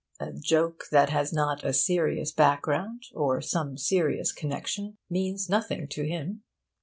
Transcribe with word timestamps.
A 0.19 0.33
joke 0.33 0.85
that 0.89 1.11
has 1.11 1.31
not 1.31 1.63
a 1.63 1.71
serious 1.73 2.31
background, 2.31 3.03
or 3.13 3.39
some 3.39 3.77
serious 3.77 4.31
connexion, 4.31 4.97
means 5.11 5.47
nothing 5.47 5.87
to 5.89 6.07
him. 6.07 6.41